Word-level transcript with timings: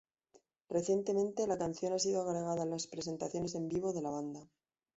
Recientemente 0.67 1.45
la 1.45 1.59
canción 1.59 1.93
ha 1.93 1.99
sido 1.99 2.23
agregada 2.23 2.63
a 2.63 2.65
las 2.65 2.87
presentaciones 2.87 3.53
en 3.53 3.69
vivo 3.69 3.93
de 3.93 4.01
la 4.01 4.09
banda. 4.09 4.49